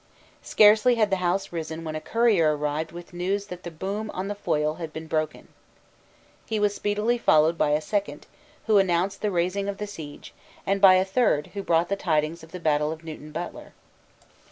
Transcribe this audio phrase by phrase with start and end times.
[0.41, 4.29] Scarcely had the House risen when a courier arrived with news that the boom on
[4.29, 5.47] the Foyle had been broken.
[6.47, 8.25] He was speedily followed by a second,
[8.65, 10.33] who announced the raising of the siege,
[10.65, 13.73] and by a third who brought the tidings of the battle of Newton Butler.